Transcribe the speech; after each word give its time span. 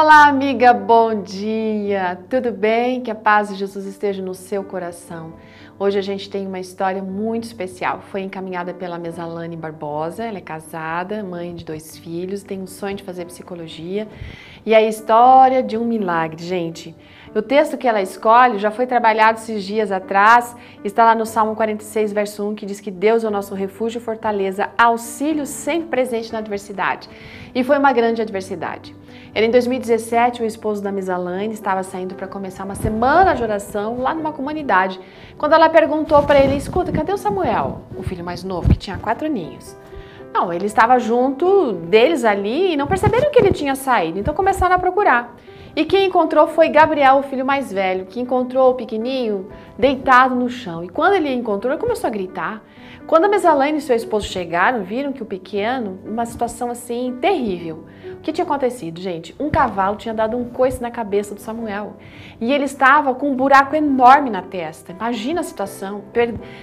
Olá, 0.00 0.28
amiga, 0.28 0.72
bom 0.72 1.22
dia! 1.22 2.16
Tudo 2.30 2.52
bem? 2.52 3.00
Que 3.00 3.10
a 3.10 3.16
paz 3.16 3.48
de 3.48 3.56
Jesus 3.56 3.84
esteja 3.84 4.22
no 4.22 4.32
seu 4.32 4.62
coração. 4.62 5.32
Hoje 5.76 5.98
a 5.98 6.02
gente 6.02 6.30
tem 6.30 6.46
uma 6.46 6.60
história 6.60 7.02
muito 7.02 7.42
especial. 7.42 8.00
Foi 8.02 8.20
encaminhada 8.20 8.72
pela 8.72 8.96
Mesalane 8.96 9.56
Barbosa. 9.56 10.24
Ela 10.24 10.38
é 10.38 10.40
casada, 10.40 11.24
mãe 11.24 11.52
de 11.52 11.64
dois 11.64 11.98
filhos, 11.98 12.44
tem 12.44 12.62
um 12.62 12.66
sonho 12.68 12.94
de 12.94 13.02
fazer 13.02 13.24
psicologia. 13.24 14.06
E 14.68 14.74
a 14.74 14.82
história 14.82 15.62
de 15.62 15.78
um 15.78 15.84
milagre, 15.86 16.44
gente. 16.44 16.94
O 17.34 17.40
texto 17.40 17.78
que 17.78 17.88
ela 17.88 18.02
escolhe 18.02 18.58
já 18.58 18.70
foi 18.70 18.86
trabalhado 18.86 19.38
esses 19.38 19.64
dias 19.64 19.90
atrás, 19.90 20.54
está 20.84 21.06
lá 21.06 21.14
no 21.14 21.24
Salmo 21.24 21.56
46, 21.56 22.12
verso 22.12 22.46
1, 22.46 22.54
que 22.54 22.66
diz 22.66 22.78
que 22.78 22.90
Deus 22.90 23.24
é 23.24 23.28
o 23.28 23.30
nosso 23.30 23.54
refúgio 23.54 23.98
fortaleza, 23.98 24.68
auxílio 24.76 25.46
sempre 25.46 25.88
presente 25.88 26.30
na 26.30 26.40
adversidade. 26.40 27.08
E 27.54 27.64
foi 27.64 27.78
uma 27.78 27.94
grande 27.94 28.20
adversidade. 28.20 28.94
Era 29.34 29.46
em 29.46 29.50
2017, 29.50 30.42
o 30.42 30.44
esposo 30.44 30.82
da 30.82 30.92
Misalane 30.92 31.54
estava 31.54 31.82
saindo 31.82 32.14
para 32.14 32.28
começar 32.28 32.66
uma 32.66 32.74
semana 32.74 33.32
de 33.32 33.42
oração 33.42 34.02
lá 34.02 34.12
numa 34.12 34.34
comunidade, 34.34 35.00
quando 35.38 35.54
ela 35.54 35.70
perguntou 35.70 36.22
para 36.24 36.40
ele: 36.40 36.56
Escuta, 36.56 36.92
cadê 36.92 37.10
o 37.10 37.16
Samuel, 37.16 37.80
o 37.96 38.02
filho 38.02 38.22
mais 38.22 38.44
novo, 38.44 38.68
que 38.68 38.76
tinha 38.76 38.98
quatro 38.98 39.28
aninhos? 39.28 39.74
Não, 40.32 40.52
ele 40.52 40.66
estava 40.66 40.98
junto 40.98 41.72
deles 41.72 42.24
ali 42.24 42.72
e 42.72 42.76
não 42.76 42.86
perceberam 42.86 43.30
que 43.30 43.38
ele 43.38 43.52
tinha 43.52 43.74
saído, 43.74 44.18
então 44.18 44.34
começaram 44.34 44.76
a 44.76 44.78
procurar. 44.78 45.34
E 45.74 45.84
quem 45.84 46.06
encontrou 46.06 46.48
foi 46.48 46.68
Gabriel, 46.68 47.18
o 47.18 47.22
filho 47.22 47.46
mais 47.46 47.72
velho, 47.72 48.06
que 48.06 48.20
encontrou 48.20 48.70
o 48.70 48.74
pequenininho 48.74 49.48
deitado 49.78 50.34
no 50.34 50.48
chão. 50.48 50.82
E 50.82 50.88
quando 50.88 51.14
ele 51.14 51.32
encontrou, 51.32 51.72
ele 51.72 51.80
começou 51.80 52.08
a 52.08 52.10
gritar. 52.10 52.62
Quando 53.06 53.24
a 53.24 53.28
Mesalane 53.28 53.78
e 53.78 53.80
seu 53.80 53.94
esposo 53.94 54.26
chegaram, 54.26 54.82
viram 54.82 55.12
que 55.12 55.22
o 55.22 55.26
pequeno, 55.26 55.98
uma 56.04 56.26
situação 56.26 56.70
assim 56.70 57.16
terrível. 57.20 57.86
O 58.14 58.20
que 58.20 58.32
tinha 58.32 58.44
acontecido, 58.44 59.00
gente? 59.00 59.34
Um 59.38 59.48
cavalo 59.50 59.96
tinha 59.96 60.12
dado 60.12 60.36
um 60.36 60.46
coice 60.46 60.82
na 60.82 60.90
cabeça 60.90 61.34
do 61.34 61.40
Samuel. 61.40 61.96
E 62.40 62.52
ele 62.52 62.64
estava 62.64 63.14
com 63.14 63.30
um 63.30 63.36
buraco 63.36 63.76
enorme 63.76 64.30
na 64.30 64.42
testa. 64.42 64.92
Imagina 64.92 65.40
a 65.40 65.44
situação, 65.44 66.02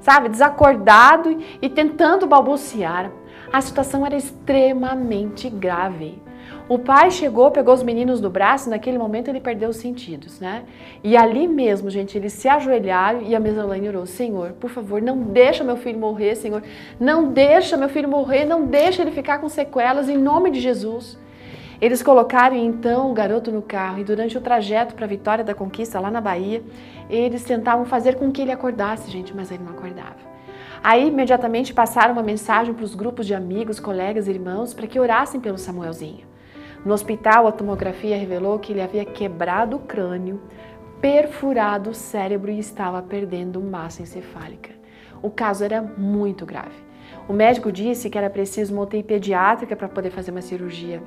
sabe, 0.00 0.28
desacordado 0.28 1.38
e 1.62 1.68
tentando 1.68 2.26
balbuciar. 2.26 3.10
A 3.52 3.60
situação 3.60 4.04
era 4.04 4.16
extremamente 4.16 5.48
grave. 5.48 6.20
O 6.68 6.78
pai 6.78 7.10
chegou, 7.10 7.50
pegou 7.50 7.72
os 7.72 7.82
meninos 7.82 8.20
do 8.20 8.28
braço, 8.28 8.68
e 8.68 8.70
naquele 8.70 8.98
momento 8.98 9.28
ele 9.28 9.40
perdeu 9.40 9.70
os 9.70 9.76
sentidos, 9.76 10.38
né? 10.38 10.64
E 11.02 11.16
ali 11.16 11.48
mesmo, 11.48 11.88
gente, 11.88 12.16
eles 12.18 12.34
se 12.34 12.46
ajoelharam 12.46 13.22
e 13.22 13.34
a 13.34 13.40
Mesalane 13.40 13.88
orou: 13.88 14.04
Senhor, 14.04 14.52
por 14.52 14.68
favor, 14.68 15.00
não 15.00 15.18
deixa 15.18 15.64
meu 15.64 15.76
filho 15.76 15.98
morrer, 15.98 16.34
Senhor. 16.34 16.62
Não 17.00 17.32
deixa 17.32 17.76
meu 17.76 17.88
filho 17.88 18.08
morrer, 18.08 18.44
não 18.44 18.66
deixa 18.66 19.00
ele 19.00 19.12
ficar 19.12 19.38
com 19.38 19.48
sequelas, 19.48 20.10
em 20.10 20.18
nome 20.18 20.50
de 20.50 20.60
Jesus. 20.60 21.18
Eles 21.80 22.02
colocaram 22.02 22.56
então 22.56 23.08
o 23.08 23.14
garoto 23.14 23.52
no 23.52 23.62
carro 23.62 24.00
e 24.00 24.04
durante 24.04 24.36
o 24.36 24.40
trajeto 24.40 24.96
para 24.96 25.04
a 25.04 25.08
Vitória 25.08 25.44
da 25.44 25.54
Conquista, 25.54 26.00
lá 26.00 26.10
na 26.10 26.20
Bahia, 26.20 26.60
eles 27.08 27.44
tentavam 27.44 27.84
fazer 27.84 28.16
com 28.16 28.32
que 28.32 28.42
ele 28.42 28.50
acordasse, 28.50 29.08
gente, 29.08 29.34
mas 29.34 29.52
ele 29.52 29.62
não 29.62 29.72
acordava. 29.72 30.16
Aí, 30.82 31.06
imediatamente, 31.06 31.72
passaram 31.72 32.12
uma 32.12 32.22
mensagem 32.22 32.74
para 32.74 32.84
os 32.84 32.96
grupos 32.96 33.26
de 33.26 33.34
amigos, 33.34 33.78
colegas 33.78 34.26
e 34.26 34.30
irmãos 34.30 34.74
para 34.74 34.88
que 34.88 34.98
orassem 34.98 35.40
pelo 35.40 35.58
Samuelzinho. 35.58 36.26
No 36.84 36.94
hospital, 36.94 37.46
a 37.46 37.52
tomografia 37.52 38.16
revelou 38.16 38.58
que 38.58 38.72
ele 38.72 38.82
havia 38.82 39.04
quebrado 39.04 39.76
o 39.76 39.80
crânio, 39.80 40.40
perfurado 41.00 41.90
o 41.90 41.94
cérebro 41.94 42.50
e 42.50 42.58
estava 42.58 43.00
perdendo 43.02 43.60
massa 43.60 44.02
encefálica. 44.02 44.70
O 45.22 45.30
caso 45.30 45.64
era 45.64 45.80
muito 45.80 46.44
grave. 46.44 46.74
O 47.28 47.32
médico 47.32 47.70
disse 47.70 48.10
que 48.10 48.18
era 48.18 48.30
preciso 48.30 48.72
uma 48.72 48.82
UTI 48.82 49.02
pediátrica 49.02 49.76
para 49.76 49.88
poder 49.88 50.10
fazer 50.10 50.30
uma 50.30 50.42
cirurgia. 50.42 51.02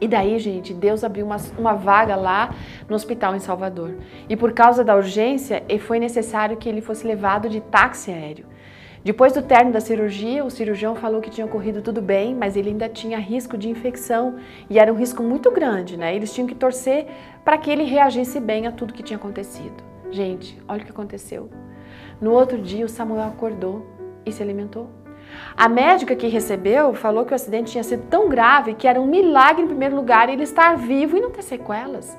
E 0.00 0.06
daí, 0.06 0.38
gente, 0.38 0.72
Deus 0.72 1.02
abriu 1.02 1.26
uma, 1.26 1.36
uma 1.58 1.74
vaga 1.74 2.14
lá 2.14 2.54
no 2.88 2.94
hospital 2.94 3.34
em 3.34 3.40
Salvador. 3.40 3.94
E 4.28 4.36
por 4.36 4.52
causa 4.52 4.84
da 4.84 4.94
urgência, 4.94 5.62
foi 5.80 5.98
necessário 5.98 6.56
que 6.56 6.68
ele 6.68 6.80
fosse 6.80 7.06
levado 7.06 7.48
de 7.48 7.60
táxi 7.60 8.10
aéreo. 8.12 8.46
Depois 9.04 9.32
do 9.32 9.42
término 9.42 9.72
da 9.72 9.80
cirurgia, 9.80 10.44
o 10.44 10.50
cirurgião 10.50 10.94
falou 10.94 11.20
que 11.20 11.30
tinha 11.30 11.46
ocorrido 11.46 11.80
tudo 11.80 12.02
bem, 12.02 12.34
mas 12.34 12.56
ele 12.56 12.70
ainda 12.70 12.88
tinha 12.88 13.18
risco 13.18 13.56
de 13.56 13.68
infecção 13.68 14.36
e 14.68 14.78
era 14.78 14.92
um 14.92 14.96
risco 14.96 15.22
muito 15.22 15.50
grande, 15.50 15.96
né? 15.96 16.14
Eles 16.14 16.32
tinham 16.34 16.48
que 16.48 16.54
torcer 16.54 17.06
para 17.44 17.56
que 17.56 17.70
ele 17.70 17.84
reagisse 17.84 18.40
bem 18.40 18.66
a 18.66 18.72
tudo 18.72 18.92
que 18.92 19.02
tinha 19.02 19.16
acontecido. 19.16 19.82
Gente, 20.10 20.60
olha 20.68 20.82
o 20.82 20.84
que 20.84 20.90
aconteceu. 20.90 21.48
No 22.20 22.32
outro 22.32 22.60
dia, 22.60 22.84
o 22.84 22.88
Samuel 22.88 23.28
acordou 23.28 23.86
e 24.26 24.32
se 24.32 24.42
alimentou. 24.42 24.90
A 25.56 25.68
médica 25.68 26.14
que 26.14 26.28
recebeu 26.28 26.94
falou 26.94 27.24
que 27.24 27.32
o 27.32 27.34
acidente 27.34 27.72
tinha 27.72 27.84
sido 27.84 28.04
tão 28.08 28.28
grave 28.28 28.74
que 28.74 28.86
era 28.86 29.00
um 29.00 29.06
milagre, 29.06 29.62
em 29.62 29.66
primeiro 29.66 29.96
lugar, 29.96 30.28
ele 30.28 30.44
estar 30.44 30.76
vivo 30.76 31.16
e 31.16 31.20
não 31.20 31.30
ter 31.30 31.42
sequelas. 31.42 32.16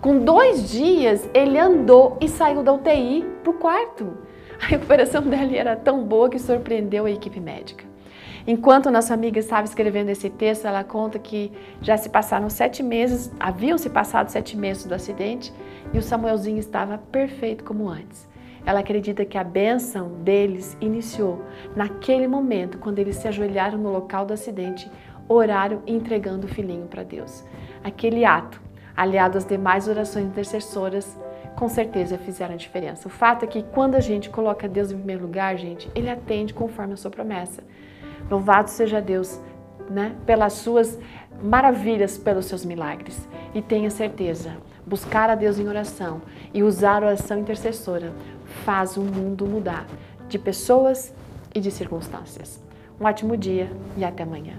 Com 0.00 0.18
dois 0.18 0.70
dias, 0.70 1.28
ele 1.34 1.58
andou 1.58 2.16
e 2.20 2.28
saiu 2.28 2.62
da 2.62 2.72
UTI 2.72 3.24
para 3.42 3.50
o 3.50 3.54
quarto. 3.54 4.18
A 4.60 4.66
recuperação 4.66 5.22
dela 5.22 5.56
era 5.56 5.76
tão 5.76 6.04
boa 6.04 6.28
que 6.28 6.38
surpreendeu 6.38 7.06
a 7.06 7.10
equipe 7.10 7.40
médica. 7.40 7.84
Enquanto 8.46 8.90
nossa 8.90 9.14
amiga 9.14 9.38
estava 9.38 9.64
escrevendo 9.64 10.08
esse 10.08 10.30
texto, 10.30 10.66
ela 10.66 10.82
conta 10.82 11.18
que 11.18 11.52
já 11.82 11.96
se 11.96 12.08
passaram 12.08 12.48
sete 12.48 12.82
meses, 12.82 13.30
haviam 13.38 13.76
se 13.76 13.90
passado 13.90 14.28
sete 14.28 14.56
meses 14.56 14.84
do 14.84 14.94
acidente 14.94 15.52
e 15.92 15.98
o 15.98 16.02
Samuelzinho 16.02 16.58
estava 16.58 16.98
perfeito 16.98 17.62
como 17.62 17.88
antes. 17.88 18.28
Ela 18.64 18.80
acredita 18.80 19.24
que 19.24 19.38
a 19.38 19.44
bênção 19.44 20.08
deles 20.22 20.76
iniciou 20.80 21.42
naquele 21.74 22.26
momento, 22.28 22.78
quando 22.78 22.98
eles 22.98 23.16
se 23.16 23.28
ajoelharam 23.28 23.78
no 23.78 23.90
local 23.90 24.26
do 24.26 24.32
acidente, 24.32 24.90
oraram 25.28 25.82
entregando 25.86 26.46
o 26.46 26.50
filhinho 26.50 26.86
para 26.86 27.02
Deus. 27.02 27.44
Aquele 27.82 28.24
ato, 28.24 28.60
aliado 28.96 29.38
às 29.38 29.46
demais 29.46 29.88
orações 29.88 30.26
intercessoras, 30.26 31.18
com 31.56 31.68
certeza 31.68 32.18
fizeram 32.18 32.54
a 32.54 32.56
diferença. 32.56 33.08
O 33.08 33.10
fato 33.10 33.44
é 33.44 33.46
que 33.46 33.62
quando 33.62 33.94
a 33.94 34.00
gente 34.00 34.30
coloca 34.30 34.68
Deus 34.68 34.90
em 34.90 34.96
primeiro 34.96 35.22
lugar, 35.22 35.56
gente, 35.56 35.90
Ele 35.94 36.10
atende 36.10 36.54
conforme 36.54 36.94
a 36.94 36.96
sua 36.96 37.10
promessa. 37.10 37.62
Louvado 38.30 38.70
seja 38.70 39.00
Deus, 39.00 39.40
né, 39.90 40.14
pelas 40.24 40.54
suas 40.54 40.98
maravilhas, 41.42 42.16
pelos 42.16 42.46
seus 42.46 42.64
milagres. 42.64 43.28
E 43.54 43.60
tenha 43.60 43.90
certeza, 43.90 44.56
buscar 44.86 45.28
a 45.28 45.34
Deus 45.34 45.58
em 45.58 45.68
oração 45.68 46.22
e 46.54 46.62
usar 46.62 47.02
a 47.02 47.08
oração 47.08 47.40
intercessora 47.40 48.12
faz 48.64 48.96
o 48.96 49.02
mundo 49.02 49.46
mudar 49.46 49.86
de 50.28 50.38
pessoas 50.38 51.12
e 51.54 51.60
de 51.60 51.70
circunstâncias. 51.70 52.62
Um 53.00 53.04
ótimo 53.04 53.36
dia 53.36 53.70
e 53.96 54.04
até 54.04 54.22
amanhã. 54.22 54.54